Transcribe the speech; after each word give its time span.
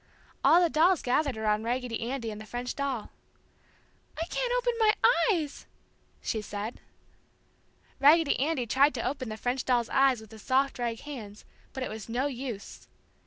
All 0.43 0.59
the 0.59 0.67
dolls 0.71 1.03
gathered 1.03 1.37
around 1.37 1.61
Raggedy 1.63 2.01
Andy 2.09 2.31
and 2.31 2.41
the 2.41 2.47
French 2.47 2.75
doll. 2.75 3.11
"I 4.19 4.25
can't 4.31 4.51
open 4.57 4.73
my 4.79 4.93
eyes!" 5.29 5.67
she 6.23 6.41
said. 6.41 6.81
Raggedy 7.99 8.39
Andy 8.39 8.65
tried 8.65 8.95
to 8.95 9.05
open 9.07 9.29
the 9.29 9.37
French 9.37 9.63
doll's 9.63 9.89
eyes 9.89 10.19
with 10.19 10.31
his 10.31 10.41
soft 10.41 10.79
rag 10.79 11.01
hands, 11.01 11.45
but 11.71 11.83
it 11.83 11.89
was 11.91 12.09
no 12.09 12.25
use. 12.25 12.87